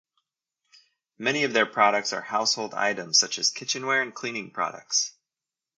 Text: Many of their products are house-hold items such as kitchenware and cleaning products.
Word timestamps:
Many 1.19 1.43
of 1.43 1.53
their 1.53 1.67
products 1.67 2.11
are 2.11 2.23
house-hold 2.23 2.73
items 2.73 3.19
such 3.19 3.37
as 3.37 3.51
kitchenware 3.51 4.01
and 4.01 4.15
cleaning 4.15 4.49
products. 4.49 5.13